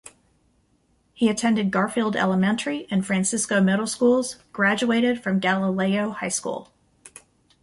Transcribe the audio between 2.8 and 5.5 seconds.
and Francisco Middle schools, graduated from